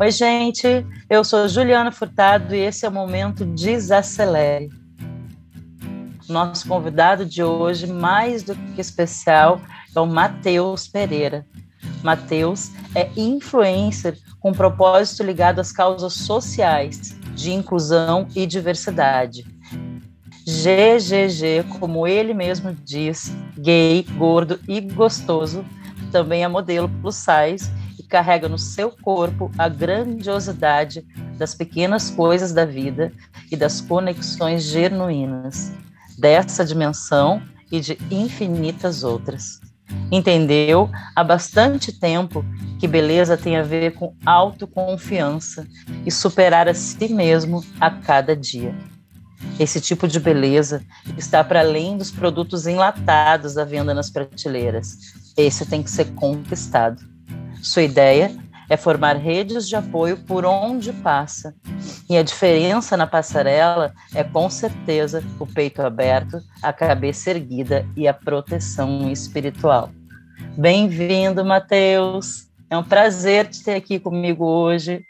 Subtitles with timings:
[0.00, 0.66] Oi, gente,
[1.08, 4.70] eu sou Juliana Furtado e esse é o momento Desacelere.
[6.26, 9.60] Nosso convidado de hoje, mais do que especial,
[9.94, 11.46] é o Matheus Pereira.
[12.02, 19.44] Matheus é influencer com propósito ligado às causas sociais de inclusão e diversidade.
[20.44, 25.64] GGG, como ele mesmo diz, gay, gordo e gostoso,
[26.10, 27.81] também é modelo plus size
[28.12, 31.02] carrega no seu corpo a grandiosidade
[31.38, 33.10] das pequenas coisas da vida
[33.50, 35.72] e das conexões genuínas
[36.18, 39.60] dessa dimensão e de infinitas outras.
[40.10, 42.44] Entendeu há bastante tempo
[42.78, 45.66] que beleza tem a ver com autoconfiança
[46.04, 48.74] e superar a si mesmo a cada dia.
[49.58, 50.82] Esse tipo de beleza
[51.16, 54.98] está para além dos produtos enlatados à venda nas prateleiras.
[55.34, 57.11] Esse tem que ser conquistado.
[57.62, 58.36] Sua ideia
[58.68, 61.54] é formar redes de apoio por onde passa.
[62.10, 68.08] E a diferença na passarela é, com certeza, o peito aberto, a cabeça erguida e
[68.08, 69.92] a proteção espiritual.
[70.58, 72.48] Bem-vindo, Matheus.
[72.68, 75.00] É um prazer te ter aqui comigo hoje.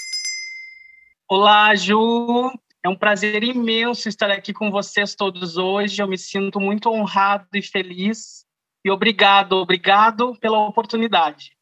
[1.27, 2.53] Olá, Ju.
[2.85, 6.03] É um prazer imenso estar aqui com vocês todos hoje.
[6.03, 8.45] Eu me sinto muito honrado e feliz.
[8.85, 11.53] E obrigado, obrigado pela oportunidade.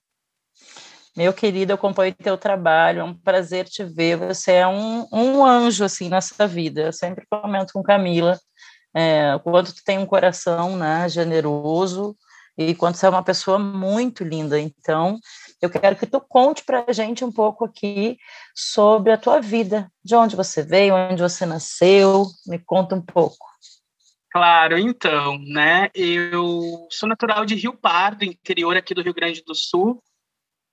[1.20, 4.16] Meu querido, eu acompanho teu trabalho, é um prazer te ver.
[4.16, 6.80] Você é um, um anjo assim nessa vida.
[6.80, 8.40] Eu sempre comento com Camila
[8.96, 12.16] é, quanto tu tem um coração né, generoso
[12.56, 14.58] e quanto você é uma pessoa muito linda.
[14.58, 15.18] Então,
[15.60, 18.16] eu quero que tu conte para a gente um pouco aqui
[18.54, 22.24] sobre a tua vida, de onde você veio, onde você nasceu.
[22.46, 23.44] Me conta um pouco.
[24.32, 25.90] Claro, então, né?
[25.94, 30.02] Eu sou natural de Rio Pardo, interior aqui do Rio Grande do Sul.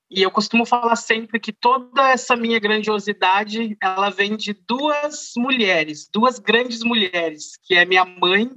[0.10, 6.10] E eu costumo falar sempre que toda essa minha grandiosidade, ela vem de duas mulheres,
[6.12, 8.50] duas grandes mulheres, que é minha mãe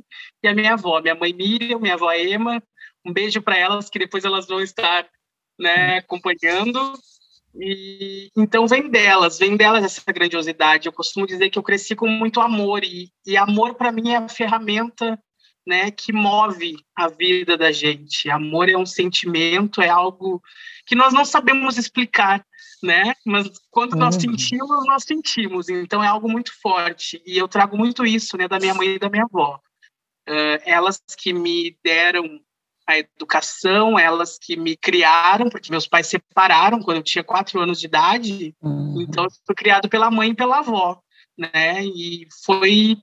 [0.43, 1.00] e a minha avó.
[1.00, 2.62] Minha mãe Miriam, minha avó Ema.
[3.05, 5.09] Um beijo para elas, que depois elas vão estar
[5.59, 6.93] né, acompanhando.
[7.59, 10.87] E então vem delas, vem delas essa grandiosidade.
[10.87, 14.16] Eu costumo dizer que eu cresci com muito amor e, e amor para mim é
[14.19, 15.19] a ferramenta
[15.66, 18.31] né, que move a vida da gente.
[18.31, 20.43] Amor é um sentimento, é algo
[20.87, 22.44] que nós não sabemos explicar,
[22.82, 23.15] né?
[23.25, 24.21] Mas quando nós uhum.
[24.21, 25.69] sentimos, nós sentimos.
[25.69, 27.22] Então é algo muito forte.
[27.26, 29.60] E eu trago muito isso, né, da minha mãe e da minha avó.
[30.28, 32.41] Uh, elas que me deram
[32.87, 37.78] a educação, elas que me criaram, porque meus pais separaram quando eu tinha quatro anos
[37.78, 38.54] de idade.
[38.60, 39.00] Uhum.
[39.03, 41.00] Então eu fui criado pela mãe e pela avó,
[41.38, 41.84] né?
[41.84, 42.97] E foi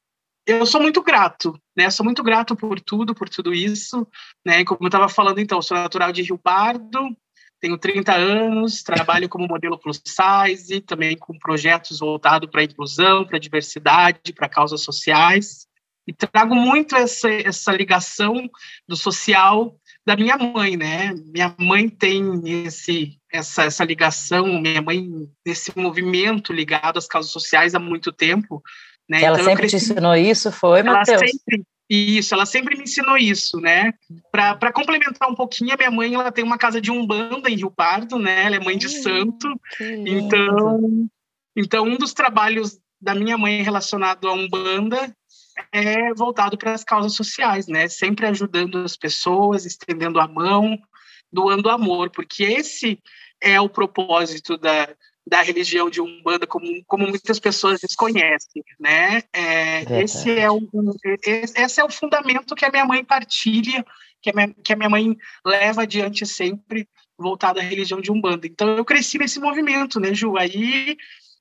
[0.48, 1.90] eu sou muito grato, né?
[1.90, 4.08] Sou muito grato por tudo, por tudo isso,
[4.46, 4.64] né?
[4.64, 7.16] Como eu estava falando, então, sou natural de Rio Pardo,
[7.60, 13.40] tenho 30 anos, trabalho como modelo plus size, também com projetos voltados para inclusão, para
[13.40, 15.68] diversidade, para causas sociais,
[16.08, 18.50] e trago muito essa, essa ligação
[18.88, 21.14] do social da minha mãe, né?
[21.14, 25.06] Minha mãe tem esse, essa, essa ligação, minha mãe
[25.46, 28.64] nesse movimento ligado às causas sociais há muito tempo,
[29.10, 29.22] né?
[29.22, 29.86] Ela então, sempre cresci...
[29.86, 31.20] te ensinou isso, foi, Matheus?
[31.20, 33.94] Sempre, isso, ela sempre me ensinou isso, né?
[34.32, 37.72] Para complementar um pouquinho, a minha mãe ela tem uma casa de umbanda em Rio
[37.72, 38.44] Pardo, né?
[38.46, 39.48] Ela é mãe de santo.
[39.80, 41.10] Então,
[41.56, 45.16] então um dos trabalhos da minha mãe relacionado à umbanda
[45.72, 47.88] é voltado para as causas sociais, né?
[47.88, 50.78] Sempre ajudando as pessoas, estendendo a mão,
[51.32, 53.00] doando amor, porque esse
[53.42, 54.90] é o propósito da,
[55.28, 59.22] da religião de Umbanda, como, como muitas pessoas desconhecem, né?
[59.34, 60.62] É, esse, é o,
[61.26, 63.86] esse é o fundamento que a minha mãe partilha,
[64.22, 66.88] que a minha, que a minha mãe leva adiante sempre,
[67.18, 68.48] voltado à religião de Umbanda.
[68.48, 70.38] Então, eu cresci nesse movimento, né, Ju?
[70.38, 70.96] Aí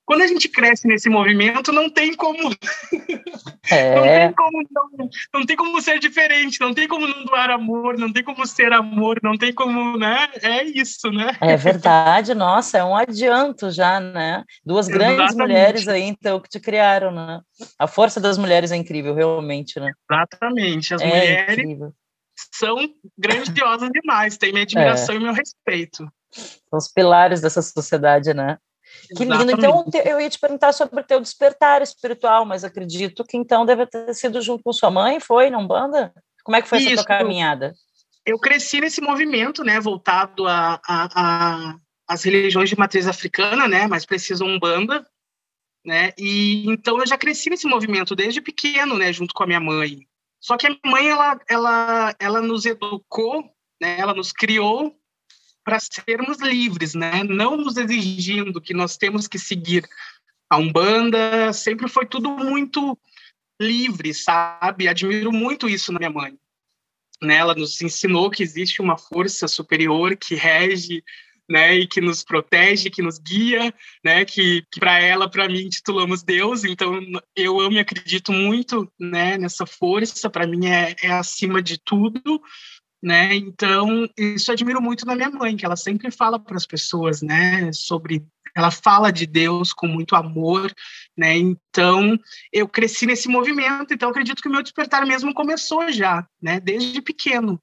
[0.06, 2.38] quando a gente cresce nesse movimento, não tem como.
[3.68, 3.96] É.
[3.96, 7.98] não, tem como não, não tem como ser diferente, não tem como não doar amor,
[7.98, 10.28] não tem como ser amor, não tem como, né?
[10.40, 11.36] É isso, né?
[11.40, 14.44] É verdade, nossa, é um adianto já, né?
[14.64, 15.16] Duas Exatamente.
[15.16, 17.40] grandes mulheres aí, então, que te criaram, né?
[17.76, 19.90] A força das mulheres é incrível, realmente, né?
[20.08, 20.94] Exatamente.
[20.94, 21.92] As é mulheres incrível.
[22.54, 22.76] são
[23.18, 25.18] grandiosas demais, têm minha admiração é.
[25.18, 26.06] e meu respeito.
[26.30, 28.58] São os pilares dessa sociedade, né?
[29.14, 29.50] Que lindo.
[29.50, 33.86] Então, eu ia te perguntar sobre o teu despertar espiritual, mas acredito que então deve
[33.86, 36.12] ter sido junto com sua mãe, foi na Umbanda?
[36.44, 36.94] Como é que foi Isso.
[36.94, 37.74] essa tua caminhada?
[38.24, 41.76] Eu cresci nesse movimento, né, voltado a, a, a
[42.08, 45.04] as religiões de matriz africana, né, mais preciso Umbanda,
[45.84, 49.60] né, e então eu já cresci nesse movimento desde pequeno, né, junto com a minha
[49.60, 50.06] mãe.
[50.40, 53.42] Só que a minha mãe, ela, ela, ela nos educou,
[53.80, 54.96] né, ela nos criou
[55.66, 57.24] para sermos livres, né?
[57.24, 59.84] Não nos exigindo que nós temos que seguir
[60.48, 62.96] a Umbanda, sempre foi tudo muito
[63.60, 64.86] livre, sabe?
[64.86, 66.38] Admiro muito isso na minha mãe.
[67.20, 67.34] Né?
[67.34, 71.02] Ela nos ensinou que existe uma força superior que rege
[71.48, 73.74] né, e que nos protege, que nos guia,
[74.04, 76.62] né, que, que para ela, para mim, titulamos Deus.
[76.64, 77.00] Então,
[77.34, 80.30] eu amo e acredito muito, né, nessa força.
[80.30, 82.40] Para mim é, é acima de tudo,
[83.02, 83.34] né?
[83.34, 87.70] Então, isso admiro muito na minha mãe, que ela sempre fala para as pessoas, né,
[87.72, 90.72] sobre ela fala de Deus com muito amor,
[91.14, 91.36] né?
[91.36, 92.18] Então,
[92.50, 97.02] eu cresci nesse movimento, então acredito que o meu despertar mesmo começou já, né, desde
[97.02, 97.62] pequeno.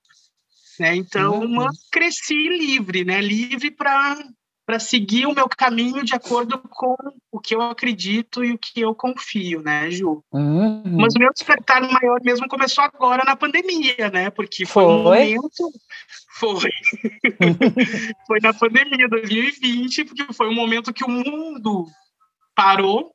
[0.80, 0.96] Né?
[0.96, 1.68] Então, uhum.
[1.92, 3.22] cresci livre, né?
[3.22, 4.18] Livre para
[4.66, 6.96] para seguir o meu caminho de acordo com
[7.32, 10.24] o que eu acredito e o que eu confio, né, Ju?
[10.32, 10.82] Uhum.
[10.86, 14.30] Mas o meu despertar maior mesmo começou agora na pandemia, né?
[14.30, 14.94] Porque foi, foi?
[14.94, 15.72] um momento.
[16.40, 16.72] Foi.
[18.26, 21.88] foi na pandemia 2020, porque foi um momento que o mundo
[22.56, 23.14] parou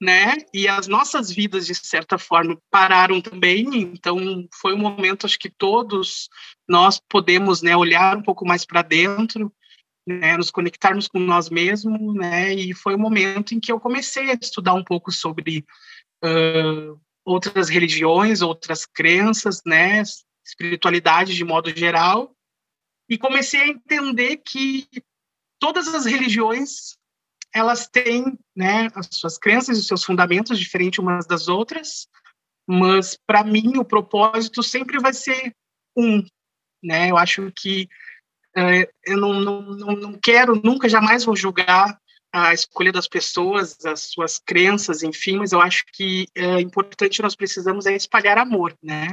[0.00, 0.36] né?
[0.52, 3.66] E as nossas vidas, de certa forma, pararam também.
[3.72, 6.28] Então, foi um momento, acho que todos
[6.68, 9.52] nós podemos né, olhar um pouco mais para dentro,
[10.06, 12.52] né, nos conectarmos com nós mesmos, né?
[12.52, 15.64] E foi o momento em que eu comecei a estudar um pouco sobre
[16.22, 20.02] uh, outras religiões, outras crenças, né?
[20.44, 22.34] Espiritualidade de modo geral.
[23.08, 24.86] E comecei a entender que
[25.58, 26.96] todas as religiões
[27.54, 32.08] elas têm né, as suas crenças e os seus fundamentos diferentes umas das outras,
[32.66, 35.54] mas para mim o propósito sempre vai ser
[35.96, 36.24] um.
[36.82, 37.10] Né?
[37.10, 37.88] Eu acho que
[39.04, 41.98] eu não, não, não, quero, nunca, jamais vou julgar
[42.32, 47.36] a escolha das pessoas, as suas crenças, enfim, mas eu acho que é importante nós
[47.36, 49.12] precisamos é espalhar amor, né?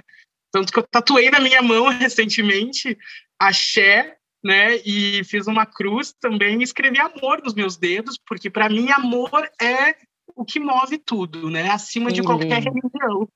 [0.51, 2.97] Tanto que eu tatuei na minha mão recentemente
[3.39, 4.77] axé né?
[4.85, 9.49] E fiz uma cruz também e escrevi amor nos meus dedos, porque para mim amor
[9.61, 9.95] é
[10.35, 11.69] o que move tudo, né?
[11.69, 13.27] Acima que de qualquer religião.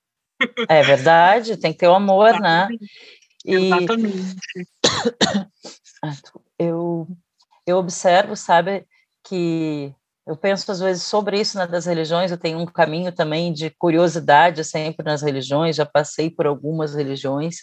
[0.68, 2.68] É verdade, tem que ter o amor, né?
[2.70, 2.78] Né?
[3.46, 4.36] Exatamente.
[6.58, 7.08] Eu,
[7.66, 8.86] eu observo, sabe,
[9.24, 9.94] que
[10.26, 13.70] eu penso às vezes sobre isso né, das religiões, eu tenho um caminho também de
[13.72, 17.58] curiosidade sempre nas religiões, já passei por algumas religiões,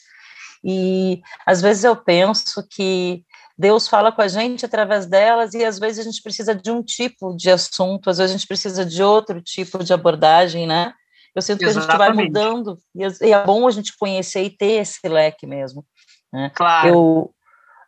[0.65, 3.25] e às vezes eu penso que
[3.59, 6.83] Deus fala com a gente através delas e às vezes a gente precisa de um
[6.83, 10.95] tipo de assunto, às vezes a gente precisa de outro tipo de abordagem, né?
[11.35, 11.87] Eu sinto Exatamente.
[11.87, 12.79] que a gente vai mudando
[13.23, 15.85] e é bom a gente conhecer e ter esse leque mesmo.
[16.33, 16.51] Né?
[16.55, 16.89] Claro.
[16.89, 17.35] Eu,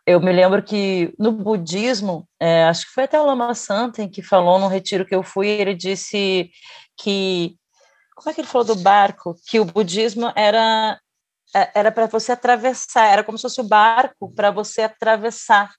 [0.05, 4.21] eu me lembro que no budismo, é, acho que foi até o Lama Santen que
[4.21, 6.51] falou no retiro que eu fui, ele disse
[6.97, 7.57] que
[8.15, 9.35] como é que ele falou do barco?
[9.47, 10.99] Que o budismo era
[11.55, 15.73] é, era para você atravessar, era como se fosse o barco para você atravessar,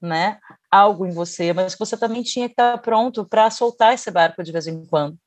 [0.00, 0.38] né?
[0.70, 4.52] Algo em você, mas você também tinha que estar pronto para soltar esse barco de
[4.52, 5.18] vez em quando.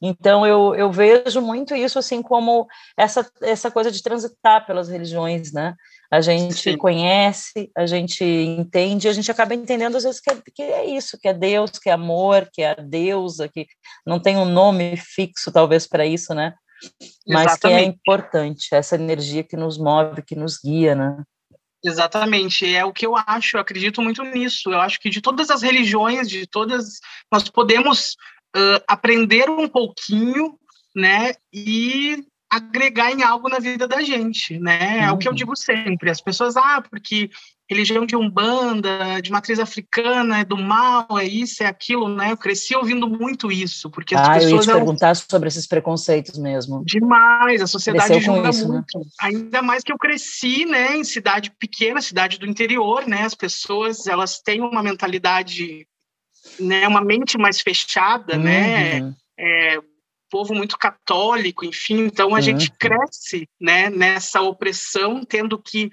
[0.00, 2.66] Então eu, eu vejo muito isso assim como
[2.96, 5.74] essa essa coisa de transitar pelas religiões, né?
[6.10, 6.76] A gente Sim.
[6.76, 11.18] conhece, a gente entende, a gente acaba entendendo às vezes que é, que é isso,
[11.18, 13.66] que é Deus, que é amor, que é a deusa, que
[14.06, 16.54] não tem um nome fixo talvez para isso, né?
[17.26, 17.78] mas Exatamente.
[17.78, 21.22] que é importante, essa energia que nos move, que nos guia, né?
[21.84, 24.70] Exatamente, é o que eu acho, eu acredito muito nisso.
[24.70, 28.16] Eu acho que de todas as religiões, de todas, nós podemos
[28.56, 30.58] uh, aprender um pouquinho,
[30.94, 34.98] né, e agregar em algo na vida da gente, né?
[34.98, 35.36] É o que eu uhum.
[35.36, 36.10] digo sempre.
[36.10, 37.30] As pessoas, ah, porque
[37.66, 42.30] religião de umbanda, de matriz africana, é do mal, é isso, é aquilo, né?
[42.30, 44.50] Eu cresci ouvindo muito isso, porque as ah, pessoas...
[44.50, 46.84] eu ia te perguntar sobre esses preconceitos mesmo.
[46.84, 48.74] Demais, a sociedade julga isso, né?
[48.74, 48.98] muito.
[48.98, 49.04] Né?
[49.18, 53.22] Ainda mais que eu cresci, né, em cidade pequena, cidade do interior, né?
[53.22, 55.86] As pessoas, elas têm uma mentalidade,
[56.58, 59.00] né, uma mente mais fechada, né?
[59.00, 59.08] uhum.
[59.08, 59.14] né?
[59.38, 59.78] É,
[60.32, 62.40] povo muito católico, enfim, então a uhum.
[62.40, 65.90] gente cresce, né, nessa opressão, tendo que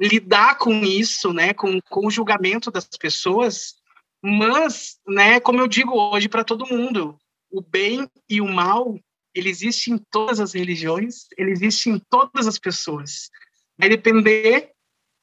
[0.00, 3.74] lidar com isso, né, com, com o julgamento das pessoas,
[4.22, 7.18] mas, né, como eu digo hoje para todo mundo,
[7.50, 8.96] o bem e o mal,
[9.34, 13.30] ele existe em todas as religiões, ele existe em todas as pessoas.
[13.76, 14.70] Vai depender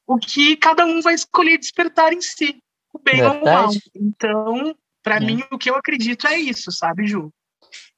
[0.06, 2.60] o que cada um vai escolher despertar em si,
[2.92, 3.70] o bem ou o mal.
[3.94, 5.20] Então, para é.
[5.20, 7.32] mim, o que eu acredito é isso, sabe, Ju?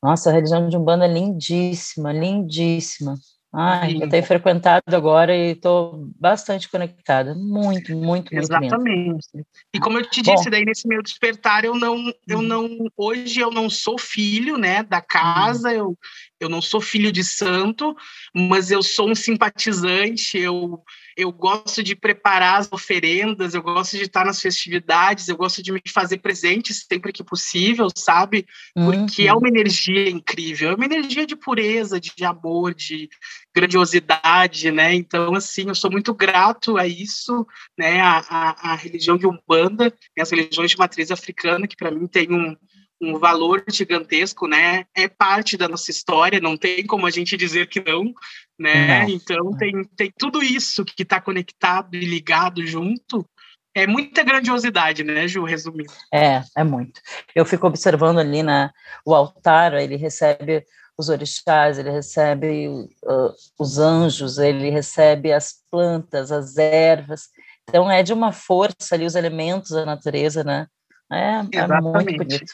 [0.03, 3.15] Nossa, a religião de Umbanda é lindíssima, lindíssima.
[3.55, 7.35] Ai, eu tenho frequentado agora e estou bastante conectada.
[7.35, 9.29] Muito, muito, muito Exatamente.
[9.75, 12.43] E como eu te disse, Bom, daí nesse meu despertar, eu não, eu hum.
[12.43, 15.73] não, hoje eu não sou filho, né, da casa, hum.
[15.73, 15.99] eu,
[16.41, 17.95] eu não sou filho de santo,
[18.35, 20.83] mas eu sou um simpatizante, eu,
[21.16, 25.73] eu gosto de preparar as oferendas, eu gosto de estar nas festividades, eu gosto de
[25.73, 28.47] me fazer presente sempre que possível, sabe?
[28.75, 29.28] Porque uhum.
[29.28, 33.09] é uma energia incrível, é uma energia de pureza, de, amor, de
[33.54, 34.95] grandiosidade, né?
[34.95, 37.47] Então, assim, eu sou muito grato a isso,
[37.78, 38.00] né?
[38.00, 42.33] A, a, a religião de Umbanda, as religiões de matriz africana, que para mim tem
[42.33, 42.57] um,
[43.03, 44.85] um valor gigantesco, né?
[44.97, 48.15] É parte da nossa história, não tem como a gente dizer que não,
[48.59, 49.01] né?
[49.01, 49.09] Não.
[49.09, 53.29] Então tem, tem tudo isso que está conectado e ligado junto.
[53.75, 55.93] É muita grandiosidade, né, Ju, resumindo.
[56.13, 57.01] É, é muito.
[57.35, 58.71] Eu fico observando ali na
[59.05, 60.65] o altar, ele recebe
[60.97, 67.29] os orixás, ele recebe uh, os anjos, ele recebe as plantas, as ervas.
[67.69, 70.67] Então é de uma força ali os elementos da natureza, né?
[71.11, 72.53] É, é muito bonito.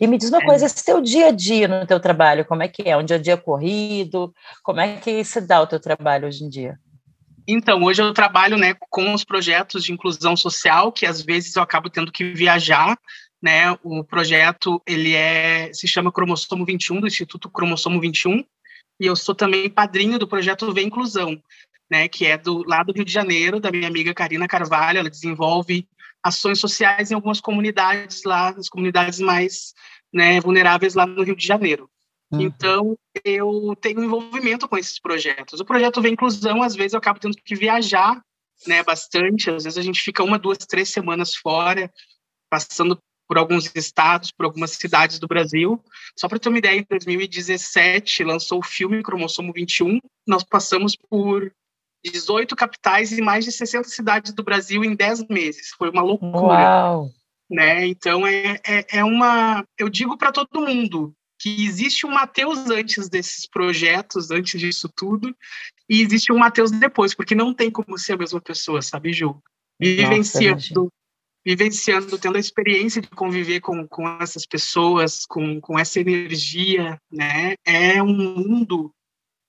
[0.00, 0.44] E me diz uma é.
[0.46, 2.96] coisa, esse teu dia a dia no teu trabalho, como é que é?
[2.96, 4.34] Um dia a dia corrido?
[4.62, 6.78] Como é que se dá o teu trabalho hoje em dia?
[7.46, 11.62] Então, hoje eu trabalho né, com os projetos de inclusão social, que às vezes eu
[11.62, 12.98] acabo tendo que viajar,
[13.42, 13.76] né?
[13.82, 18.42] O projeto, ele é, se chama Cromossomo 21, do Instituto Cromossomo 21,
[18.98, 21.38] e eu sou também padrinho do projeto Vem Inclusão,
[21.90, 25.10] né, que é do lá do Rio de Janeiro, da minha amiga Karina Carvalho, ela
[25.10, 25.86] desenvolve
[26.24, 29.74] ações sociais em algumas comunidades lá, nas comunidades mais
[30.12, 31.90] né, vulneráveis lá no Rio de Janeiro.
[32.32, 32.40] Uhum.
[32.40, 35.60] Então, eu tenho envolvimento com esses projetos.
[35.60, 38.22] O projeto Vem Inclusão, às vezes, eu acabo tendo que viajar
[38.66, 39.50] né, bastante.
[39.50, 41.92] Às vezes, a gente fica uma, duas, três semanas fora,
[42.48, 45.82] passando por alguns estados, por algumas cidades do Brasil.
[46.18, 49.98] Só para ter uma ideia, em 2017 lançou o filme Cromossomo 21.
[50.26, 51.52] Nós passamos por
[52.10, 55.70] 18 capitais e mais de 60 cidades do Brasil em 10 meses.
[55.76, 56.38] Foi uma loucura.
[56.38, 57.08] Uau.
[57.50, 57.86] Né?
[57.86, 59.64] Então, é, é, é uma.
[59.78, 65.34] Eu digo para todo mundo que existe um Mateus antes desses projetos, antes disso tudo,
[65.88, 69.36] e existe um Mateus depois, porque não tem como ser a mesma pessoa, sabe, Ju?
[69.78, 70.88] Vivenciando,
[71.44, 77.54] vivenciando, tendo a experiência de conviver com, com essas pessoas, com, com essa energia, né?
[77.66, 78.90] É um mundo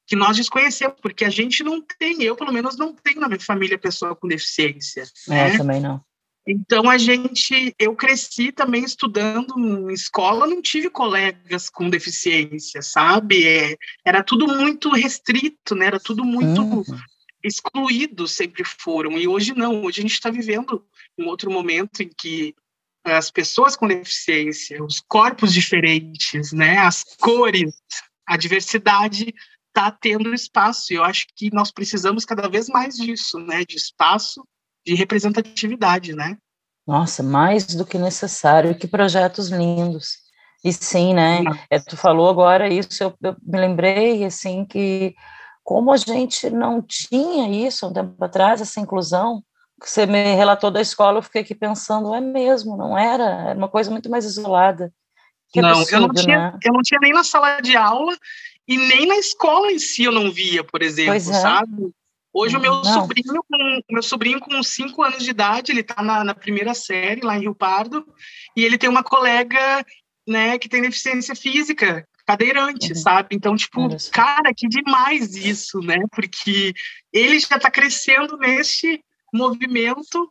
[0.07, 3.39] que nós desconhecemos, porque a gente não tem, eu pelo menos não tenho na minha
[3.39, 5.03] família pessoa com deficiência.
[5.29, 5.57] É, né?
[5.57, 6.01] também não.
[6.47, 13.47] Então a gente, eu cresci também estudando em escola, não tive colegas com deficiência, sabe?
[13.47, 15.87] É, era tudo muito restrito, né?
[15.87, 16.83] Era tudo muito uhum.
[17.43, 19.17] excluído, sempre foram.
[19.17, 19.83] E hoje não.
[19.83, 20.85] Hoje a gente está vivendo
[21.17, 22.53] um outro momento em que
[23.03, 26.77] as pessoas com deficiência, os corpos diferentes, né?
[26.77, 27.73] As cores,
[28.27, 29.33] a diversidade
[29.75, 30.93] está tendo espaço.
[30.93, 33.65] E eu acho que nós precisamos cada vez mais disso, né?
[33.65, 34.47] De espaço,
[34.85, 36.37] de representatividade, né?
[36.87, 38.77] Nossa, mais do que necessário.
[38.77, 40.25] Que projetos lindos.
[40.63, 41.43] E sim, né?
[41.69, 45.13] É, tu falou agora isso, eu, eu me lembrei, assim, que
[45.63, 49.43] como a gente não tinha isso um tempo atrás, essa inclusão,
[49.79, 53.49] que você me relatou da escola, eu fiquei aqui pensando, é mesmo, não era?
[53.49, 54.91] Era uma coisa muito mais isolada.
[55.51, 56.59] Que não, absurdo, eu, não tinha, né?
[56.63, 58.17] eu não tinha nem na sala de aula
[58.67, 61.19] e nem na escola em si eu não via, por exemplo, é.
[61.19, 61.91] sabe?
[62.33, 62.83] Hoje o meu não.
[62.83, 67.21] sobrinho, com, meu sobrinho com 5 anos de idade, ele está na, na, primeira série
[67.21, 68.05] lá em Rio Pardo,
[68.57, 69.85] e ele tem uma colega,
[70.27, 72.95] né, que tem deficiência física, cadeirante, uhum.
[72.95, 73.29] sabe?
[73.31, 75.97] Então, tipo, cara, que demais isso, né?
[76.11, 76.73] Porque
[77.13, 79.01] ele já está crescendo neste
[79.33, 80.29] movimento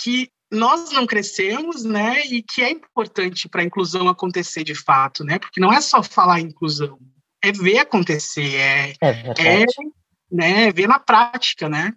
[0.00, 2.26] que nós não crescemos, né?
[2.26, 5.38] E que é importante para a inclusão acontecer de fato, né?
[5.38, 6.98] Porque não é só falar inclusão,
[7.42, 9.66] é ver acontecer, é, é, é
[10.30, 11.92] né, ver na prática, né?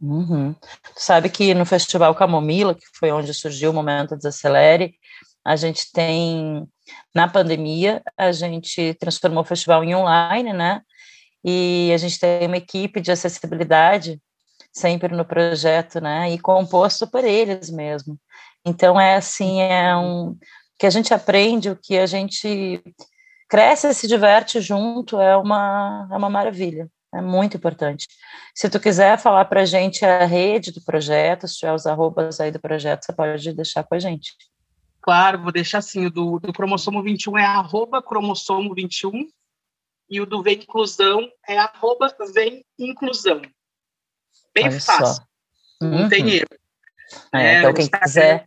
[0.00, 0.54] Uhum.
[0.96, 4.94] Sabe que no Festival Camomila, que foi onde surgiu o Momento Desacelere,
[5.44, 6.66] a gente tem,
[7.14, 10.80] na pandemia, a gente transformou o festival em online, né?
[11.44, 14.20] E a gente tem uma equipe de acessibilidade
[14.72, 16.30] sempre no projeto, né?
[16.30, 18.18] E composto por eles mesmo.
[18.64, 20.36] Então é assim, é um
[20.78, 22.82] que a gente aprende, o que a gente
[23.50, 28.06] cresce e se diverte junto é uma, é uma maravilha, é muito importante.
[28.54, 32.40] Se tu quiser falar para a gente a rede do projeto, se tiver os arrobas
[32.40, 34.32] aí do projeto, você pode deixar com a gente.
[35.02, 39.28] Claro, vou deixar assim, o do, do cromossomo 21 é arroba cromossomo 21
[40.08, 43.42] e o do Vem Inclusão é arroba Vem Inclusão.
[44.54, 45.24] Bem Olha fácil, só.
[45.82, 46.08] não uhum.
[46.08, 46.46] tem erro.
[47.34, 48.46] É, então, quem quiser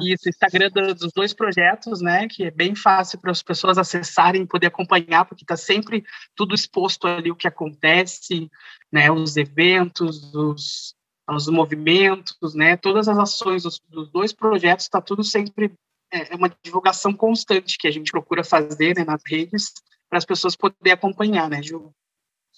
[0.00, 2.26] isso, Instagram dos dois projetos, né?
[2.28, 7.06] Que é bem fácil para as pessoas acessarem, poder acompanhar, porque está sempre tudo exposto
[7.06, 8.50] ali o que acontece,
[8.92, 9.10] né?
[9.10, 10.94] Os eventos, os,
[11.28, 12.76] os movimentos, né?
[12.76, 15.72] Todas as ações dos, dos dois projetos está tudo sempre
[16.12, 19.72] é, é, uma divulgação constante que a gente procura fazer né, nas redes
[20.08, 21.92] para as pessoas poderem acompanhar, né, Ju?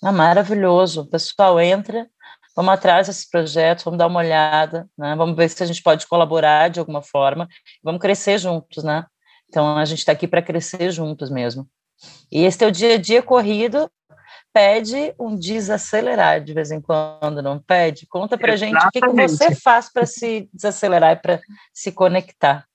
[0.03, 1.03] Ah, maravilhoso.
[1.03, 2.09] O pessoal entra,
[2.59, 5.15] vamos atrás desses projetos, vamos dar uma olhada, né?
[5.15, 7.49] Vamos ver se a gente pode colaborar de alguma forma,
[7.81, 9.07] vamos crescer juntos, né?
[9.49, 11.69] Então a gente está aqui para crescer juntos mesmo.
[12.33, 13.89] E esse teu dia a dia corrido
[14.53, 18.09] pede um desacelerar de vez em quando, não pede?
[18.09, 21.41] Conta para gente o que, que você faz para se desacelerar e para
[21.73, 22.67] se conectar.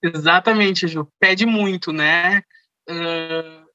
[0.00, 1.08] Exatamente, Ju.
[1.18, 2.40] Pede muito, né?
[2.88, 3.66] Uh,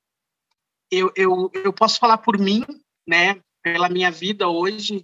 [0.89, 2.63] eu, eu, eu posso falar por mim,
[3.05, 3.41] né?
[3.61, 5.03] Pela minha vida hoje,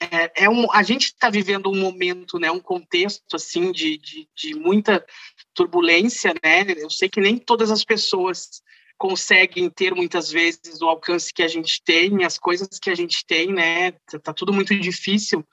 [0.00, 2.50] é, é um, a gente está vivendo um momento, né?
[2.50, 5.04] Um contexto assim de, de, de muita
[5.52, 6.64] turbulência, né?
[6.76, 8.62] Eu sei que nem todas as pessoas
[8.96, 13.24] conseguem ter muitas vezes o alcance que a gente tem, as coisas que a gente
[13.26, 13.92] tem, né?
[13.92, 15.44] Tá, tá tudo muito difícil,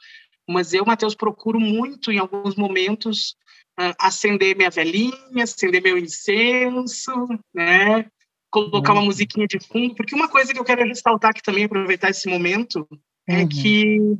[0.47, 3.35] mas eu, Matheus, procuro muito em alguns momentos
[3.79, 7.11] uh, acender minha velhinha, acender meu incenso,
[7.53, 8.05] né?
[8.51, 8.99] Colocar uhum.
[8.99, 12.29] uma musiquinha de fundo, porque uma coisa que eu quero ressaltar aqui também, aproveitar esse
[12.29, 12.87] momento,
[13.27, 13.41] é uhum.
[13.41, 14.17] é que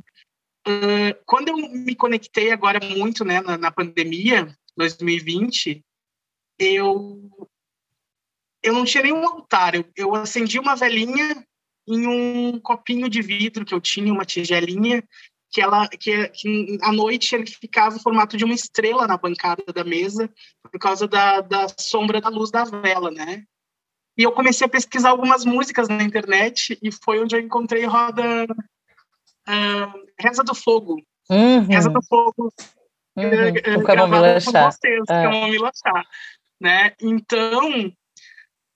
[0.66, 5.84] uh, quando eu me conectei agora muito, né, na, na pandemia, 2020,
[6.58, 7.30] eu
[8.62, 9.74] eu não tinha nenhum altar.
[9.74, 11.46] Eu, eu acendi uma velhinha
[11.86, 15.04] em um copinho de vidro que eu tinha, uma tigelinha,
[15.52, 19.64] que ela que, que à noite ele ficava em formato de uma estrela na bancada
[19.72, 20.28] da mesa
[20.62, 23.44] por causa da, da sombra da luz da vela, né?
[24.18, 28.46] E eu comecei a pesquisar algumas músicas na internet e foi onde eu encontrei roda
[29.48, 31.02] uh, Reza do Fogo.
[31.30, 31.66] Uhum.
[31.66, 32.52] Reza do Fogo.
[33.16, 33.78] Uhum.
[33.78, 34.70] Uh, Camomila Chá.
[34.70, 35.22] Vocês, é.
[35.22, 36.04] Camomila Chá.
[36.60, 36.92] Né?
[37.00, 37.92] Então,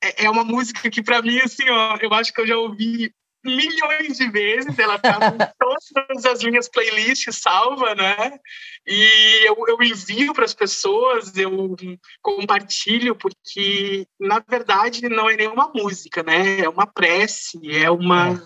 [0.02, 3.12] é, é uma música que, para mim, assim, ó, eu acho que eu já ouvi
[3.44, 8.38] milhões de vezes, ela tá em todas as minhas playlists salva, né?
[8.86, 11.74] E eu, eu envio para as pessoas, eu
[12.22, 16.60] compartilho, porque na verdade não é nenhuma música, né?
[16.60, 18.42] É uma prece, é uma.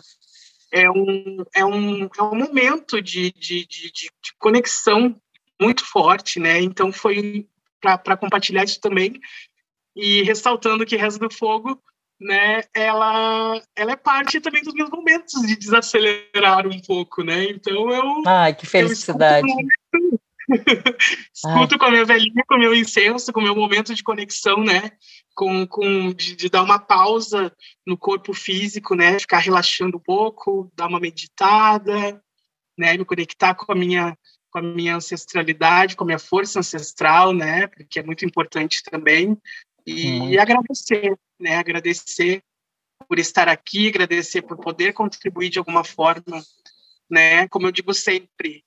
[0.76, 5.14] É um, é um, é um momento de, de, de, de conexão
[5.60, 6.60] muito forte, né?
[6.60, 7.46] Então foi
[7.80, 9.20] para compartilhar isso também
[9.94, 11.80] e ressaltando que Reza do Fogo,
[12.20, 17.44] né, ela, ela é parte também dos meus momentos de desacelerar um pouco, né?
[17.44, 18.22] Então eu.
[18.26, 19.46] Ai, que felicidade.
[21.34, 24.62] escuto com a minha velhinha, com o meu incenso, com o meu momento de conexão,
[24.62, 24.92] né?
[25.34, 27.52] Com, com de, de, dar uma pausa
[27.86, 29.18] no corpo físico, né?
[29.18, 32.22] Ficar relaxando um pouco, dar uma meditada,
[32.78, 32.96] né?
[32.96, 34.16] Me conectar com a minha
[34.50, 37.66] com a minha ancestralidade, com a minha força ancestral, né?
[37.66, 39.36] Porque é muito importante também.
[39.84, 40.40] E, uhum.
[40.40, 41.56] agradecer, né?
[41.56, 42.40] Agradecer
[43.08, 46.40] por estar aqui, agradecer por poder contribuir de alguma forma,
[47.10, 47.48] né?
[47.48, 48.64] Como eu digo sempre,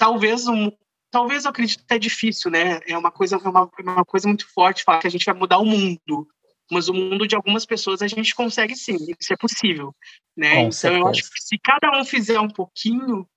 [0.00, 0.72] talvez um,
[1.10, 2.80] talvez eu acredito que é difícil, né?
[2.86, 5.34] É uma coisa, é uma, é uma coisa muito forte falar que a gente vai
[5.34, 6.26] mudar o mundo,
[6.72, 9.94] mas o mundo de algumas pessoas a gente consegue sim, isso é possível,
[10.34, 10.54] né?
[10.54, 11.02] Com então certeza.
[11.02, 13.28] eu acho que se cada um fizer um pouquinho,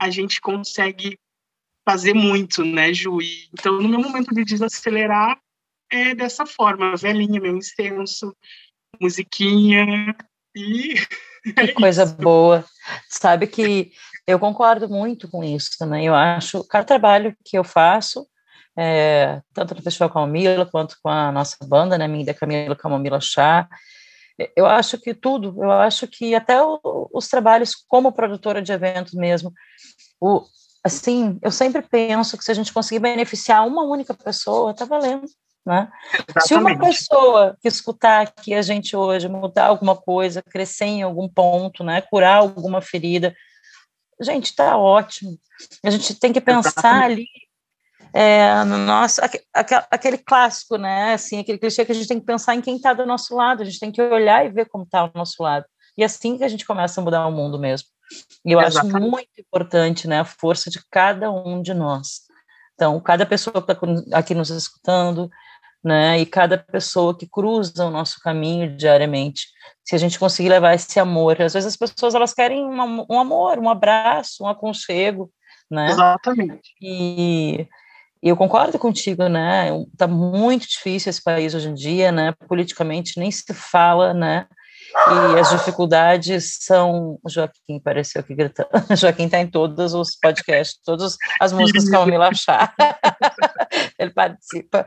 [0.00, 1.16] a gente consegue
[1.88, 3.22] fazer muito, né, Ju?
[3.22, 5.38] E, então, no meu momento de desacelerar,
[5.90, 8.36] é dessa forma, velhinha, meu incenso,
[9.00, 10.16] musiquinha
[10.56, 10.94] e.
[11.56, 12.62] É que coisa boa.
[13.08, 13.92] Sabe que
[14.28, 16.04] eu concordo muito com isso também.
[16.04, 18.28] Eu acho, cada trabalho que eu faço,
[18.76, 23.20] é, tanto no Festival Camomila quanto com a nossa banda, né, minha da Camila Camomila
[23.22, 23.66] Chá,
[24.54, 26.78] eu acho que tudo, eu acho que até o,
[27.10, 29.50] os trabalhos como produtora de eventos mesmo,
[30.20, 30.44] o,
[30.84, 35.24] assim, eu sempre penso que se a gente conseguir beneficiar uma única pessoa, tá valendo.
[35.64, 35.88] Né?
[36.40, 41.28] Se uma pessoa que escutar aqui a gente hoje mudar alguma coisa, crescer em algum
[41.28, 43.34] ponto, né, curar alguma ferida,
[44.20, 45.38] gente, está ótimo.
[45.84, 47.26] A gente tem que pensar ali
[48.12, 49.44] é, no nosso, aquele,
[49.90, 51.14] aquele clássico, né?
[51.14, 53.62] Assim, aquele clichê que a gente tem que pensar em quem está do nosso lado,
[53.62, 55.64] a gente tem que olhar e ver como está ao nosso lado.
[55.96, 57.88] E é assim que a gente começa a mudar o mundo mesmo.
[58.44, 58.96] E eu Exatamente.
[58.96, 62.22] acho muito importante né, a força de cada um de nós.
[62.74, 65.28] Então, cada pessoa que está aqui nos escutando,
[65.82, 66.18] né?
[66.18, 69.46] E cada pessoa que cruza o nosso caminho diariamente,
[69.84, 73.18] se a gente conseguir levar esse amor, às vezes as pessoas elas querem um, um
[73.18, 75.30] amor, um abraço, um aconchego,
[75.70, 75.90] né?
[75.90, 76.74] Exatamente.
[76.80, 77.66] E,
[78.22, 79.68] e eu concordo contigo, né?
[79.96, 82.34] Tá muito difícil esse país hoje em dia, né?
[82.48, 84.46] Politicamente nem se fala, né?
[84.94, 87.18] E as dificuldades são.
[87.22, 88.68] O Joaquim pareceu aqui gritando.
[88.90, 92.74] O Joaquim está em todos os podcasts, todas as músicas que vão me laxar.
[93.98, 94.86] Ele participa.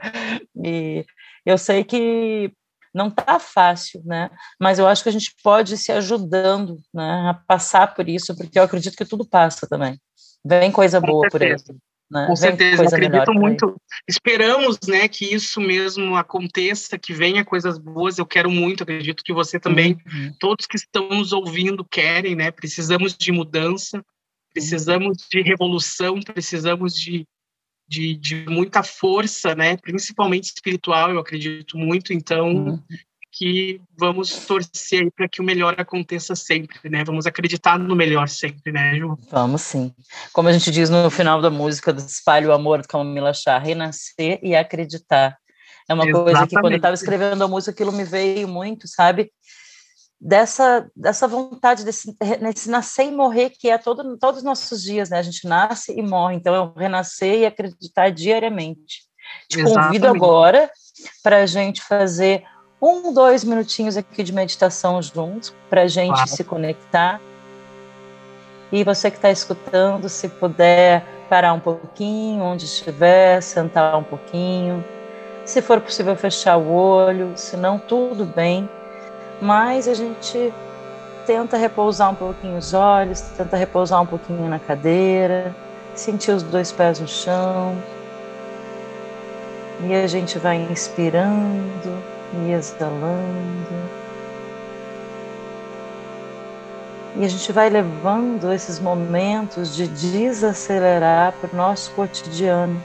[0.56, 1.06] E
[1.46, 2.52] eu sei que
[2.94, 4.30] não está fácil, né?
[4.60, 8.36] Mas eu acho que a gente pode ir se ajudando né, a passar por isso,
[8.36, 10.00] porque eu acredito que tudo passa também.
[10.44, 11.56] Vem coisa boa por aí.
[12.12, 12.28] Né?
[12.28, 13.76] Com certeza, acredito muito.
[14.08, 18.18] Esperamos, né, que isso mesmo aconteça, que venha coisas boas.
[18.18, 20.34] Eu quero muito, acredito que você também, uhum.
[20.40, 22.52] todos que estão nos ouvindo querem, né?
[22.52, 24.04] Precisamos de mudança,
[24.54, 27.26] Precisamos de revolução, precisamos de,
[27.88, 29.78] de, de muita força, né?
[29.78, 32.12] principalmente espiritual, eu acredito muito.
[32.12, 32.84] Então, uhum.
[33.32, 37.04] Que vamos torcer para que o melhor aconteça sempre, né?
[37.04, 39.18] Vamos acreditar no melhor sempre, né, Ju?
[39.30, 39.94] Vamos sim.
[40.34, 43.58] Como a gente diz no final da música do Espalho o Amor, do Camila Chá,
[43.58, 45.38] renascer e acreditar.
[45.88, 46.34] É uma Exatamente.
[46.34, 49.32] coisa que quando eu estava escrevendo a música, aquilo me veio muito, sabe?
[50.22, 55.10] dessa, dessa vontade, desse, desse nascer e morrer, que é todo, todos os nossos dias,
[55.10, 55.18] né?
[55.18, 59.02] A gente nasce e morre, então é renascer e acreditar diariamente.
[59.50, 59.88] Te Exatamente.
[59.88, 60.70] convido agora
[61.24, 62.44] para a gente fazer
[62.82, 66.30] um, dois minutinhos aqui de meditação juntos, para a gente claro.
[66.30, 67.22] se conectar.
[68.72, 74.84] E você que está escutando, se puder parar um pouquinho, onde estiver, sentar um pouquinho.
[75.46, 78.70] Se for possível, fechar o olho, se não, tudo bem
[79.42, 80.54] mas a gente
[81.26, 85.54] tenta repousar um pouquinho os olhos, tenta repousar um pouquinho na cadeira,
[85.96, 87.76] sentir os dois pés no chão.
[89.84, 94.02] E a gente vai inspirando e exalando.
[97.16, 102.82] E a gente vai levando esses momentos de desacelerar para o nosso cotidiano.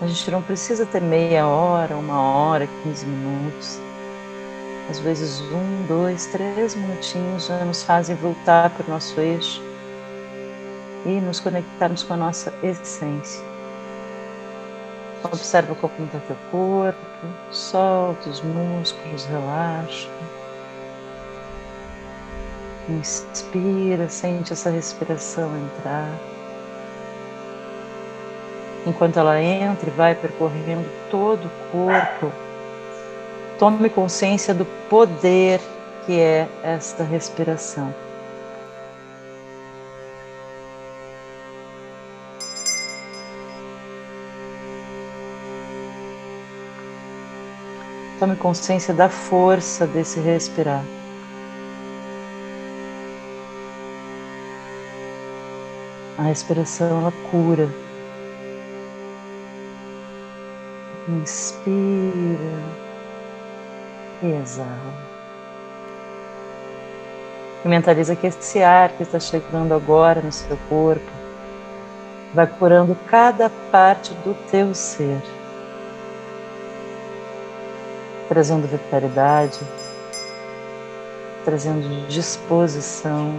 [0.00, 3.78] A gente não precisa ter meia hora, uma hora, 15 minutos.
[4.90, 9.62] Às vezes, um, dois, três minutinhos já nos fazem voltar para o nosso eixo
[11.06, 13.53] e nos conectarmos com a nossa essência.
[15.24, 16.98] Observa como está teu corpo,
[17.50, 20.08] solta os músculos, relaxa.
[22.88, 26.10] Inspira, sente essa respiração entrar.
[28.86, 32.30] Enquanto ela entra e vai percorrendo todo o corpo,
[33.58, 35.60] Tome consciência do poder
[36.04, 37.94] que é esta respiração.
[48.24, 50.82] Tome consciência da força desse respirar.
[56.16, 57.68] A respiração ela cura.
[61.06, 62.62] Inspira
[64.22, 64.94] e exala.
[67.62, 71.12] E mentaliza que esse ar que está chegando agora no seu corpo
[72.32, 75.20] vai curando cada parte do teu ser,
[78.34, 79.60] trazendo vitalidade,
[81.44, 83.32] trazendo disposição,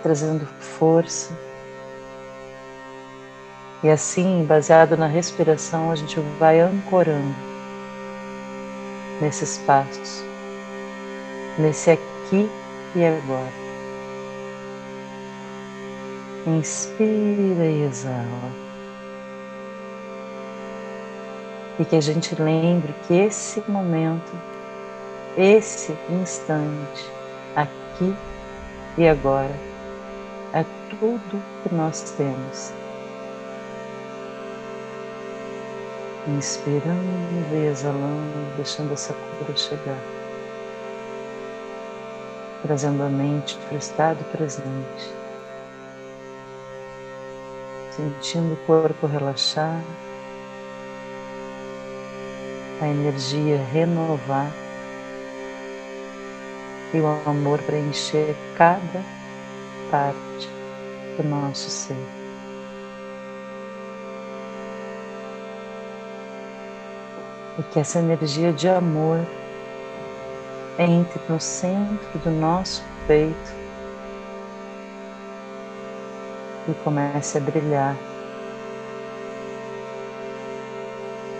[0.00, 1.36] trazendo força
[3.82, 7.34] e assim, baseado na respiração, a gente vai ancorando
[9.20, 10.22] nesses passos,
[11.58, 12.48] nesse aqui
[12.94, 13.66] e agora.
[16.46, 18.65] Inspira e exala.
[21.78, 24.32] E que a gente lembre que esse momento,
[25.36, 27.10] esse instante,
[27.54, 28.14] aqui
[28.96, 29.54] e agora,
[30.54, 32.72] é tudo que nós temos
[36.28, 40.00] Inspirando e exalando, deixando essa cura chegar.
[42.62, 45.14] Trazendo a mente para o estado presente.
[47.92, 49.80] Sentindo o corpo relaxar.
[52.80, 54.52] A energia renovar.
[56.94, 59.02] E o amor preencher cada
[59.90, 60.48] parte
[61.16, 61.96] do nosso ser.
[67.58, 69.18] e que essa energia de amor
[70.78, 73.56] entre no centro do nosso peito
[76.68, 78.15] e comece a brilhar.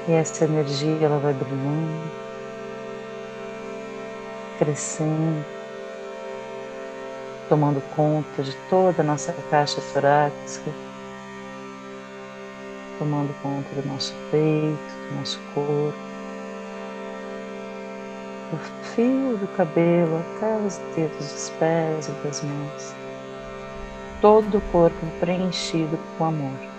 [0.08, 2.10] E essa energia ela vai brilhando,
[4.58, 5.44] crescendo,
[7.48, 10.72] tomando conta de toda a nossa caixa torácica
[12.98, 15.98] tomando conta do nosso peito, do nosso corpo,
[18.50, 18.58] do
[18.94, 22.94] fio do cabelo até os dedos dos pés e das mãos.
[24.20, 26.75] Todo o corpo preenchido com amor.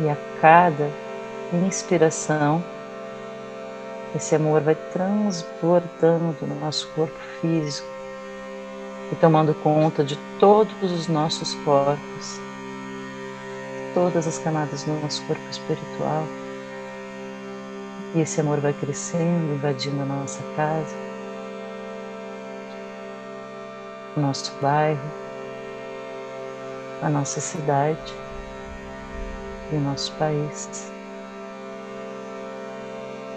[0.00, 0.90] E a cada
[1.52, 2.64] inspiração,
[4.14, 7.88] esse amor vai transbordando no nosso corpo físico
[9.10, 12.42] e tomando conta de todos os nossos corpos,
[13.94, 16.30] todas as camadas do nosso corpo espiritual,
[18.14, 20.98] E esse amor vai crescendo, invadindo a nossa casa,
[24.16, 25.27] o nosso bairro,
[27.02, 28.14] a nossa cidade
[29.72, 30.90] e o nosso país.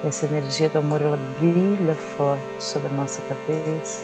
[0.04, 4.04] Essa energia do amor ela brilha forte sobre a nossa cabeça,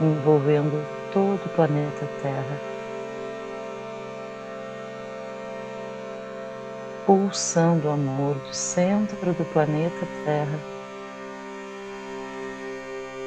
[0.00, 2.70] envolvendo todo o planeta Terra.
[7.06, 10.60] Pulsando o amor do centro do planeta Terra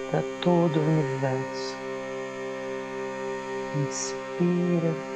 [0.10, 1.76] para todo o universo.
[3.76, 5.13] Inspira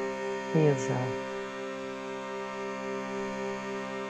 [0.56, 1.28] exala.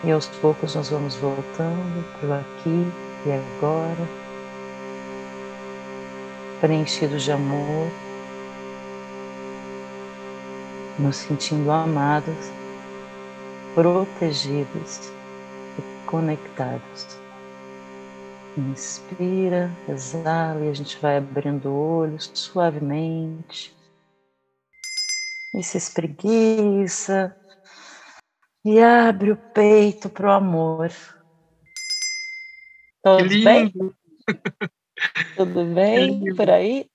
[0.03, 2.91] E aos poucos nós vamos voltando para o aqui
[3.25, 4.07] e agora,
[6.61, 7.89] preenchidos de amor,
[10.99, 12.51] nos sentindo amados,
[13.75, 15.11] protegidos
[15.77, 17.17] e conectados.
[18.57, 23.76] Inspira, exala e a gente vai abrindo olhos suavemente.
[25.57, 27.35] E se espreguiça,
[28.67, 30.91] e abre o peito para o amor.
[33.01, 33.71] Todos bem?
[35.37, 36.89] Tudo bem por aí?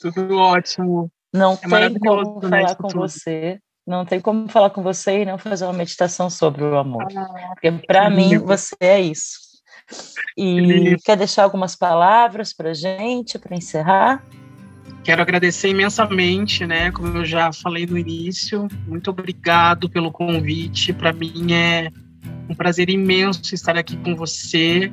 [0.00, 1.12] Tudo ótimo.
[1.32, 3.00] Não é tem como falar com tudo.
[3.00, 3.60] você.
[3.86, 7.06] Não tem como falar com você e não fazer uma meditação sobre o amor.
[7.14, 9.38] Ah, Porque para mim você é isso.
[10.36, 14.24] E quer deixar algumas palavras para gente, para encerrar?
[15.04, 16.90] Quero agradecer imensamente, né?
[16.90, 20.94] Como eu já falei no início, muito obrigado pelo convite.
[20.94, 21.92] Para mim é
[22.48, 24.90] um prazer imenso estar aqui com você.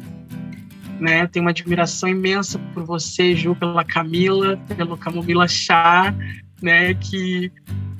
[0.99, 1.25] Né?
[1.27, 6.13] Tenho uma admiração imensa por você, Ju, pela Camila, pelo Camomila Chá,
[6.61, 6.93] né?
[6.93, 7.49] Que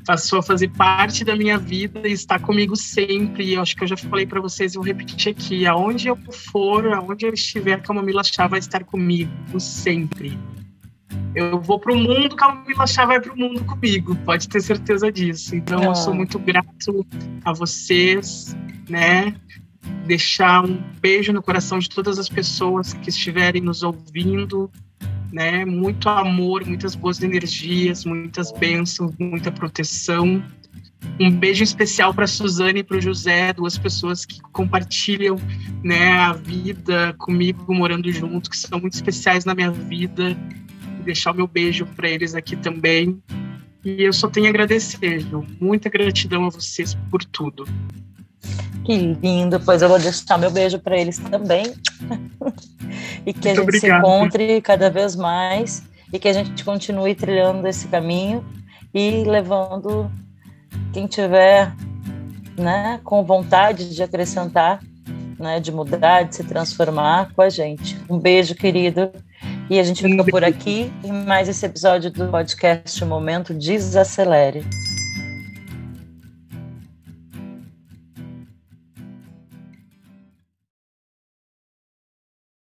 [0.06, 3.46] passou a fazer parte da minha vida e está comigo sempre.
[3.46, 6.18] E eu acho que eu já falei para vocês, eu vou repetir aqui: aonde eu
[6.52, 10.38] for, aonde eu estiver, a Camomila Chá vai estar comigo sempre.
[11.34, 15.12] Eu vou para o mundo, Camila Chá vai para o mundo comigo, pode ter certeza
[15.12, 15.56] disso.
[15.56, 16.16] Então, eu sou ah.
[16.16, 17.06] muito grato
[17.46, 18.56] a vocês,
[18.90, 19.36] né?
[20.06, 24.70] Deixar um beijo no coração de todas as pessoas que estiverem nos ouvindo,
[25.32, 25.64] né?
[25.64, 30.44] Muito amor, muitas boas energias, muitas bênçãos, muita proteção.
[31.20, 35.38] Um beijo especial para Suzane e para o José, duas pessoas que compartilham
[35.84, 40.38] né, a vida comigo, morando junto, que são muito especiais na minha vida
[41.02, 43.22] deixar o meu beijo para eles aqui também.
[43.84, 45.46] E eu só tenho a agradecer, Ju.
[45.60, 47.66] Muita gratidão a vocês por tudo.
[48.86, 51.66] Que lindo, pois eu vou deixar meu beijo para eles também.
[53.26, 53.82] e que Muito a gente obrigado.
[53.82, 58.44] se encontre cada vez mais e que a gente continue trilhando esse caminho
[58.94, 60.12] e levando
[60.94, 61.74] quem tiver
[62.58, 64.80] né, com vontade de acrescentar,
[65.40, 67.98] né, de mudar, de se transformar com a gente.
[68.10, 69.12] Um beijo, querido.
[69.72, 74.66] E a gente fica por aqui em mais esse episódio do podcast Momento Desacelere.